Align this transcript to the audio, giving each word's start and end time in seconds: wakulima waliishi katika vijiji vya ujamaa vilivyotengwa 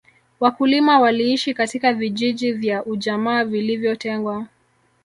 wakulima 0.39 0.99
waliishi 0.99 1.53
katika 1.53 1.93
vijiji 1.93 2.51
vya 2.51 2.85
ujamaa 2.85 3.43
vilivyotengwa 3.43 4.47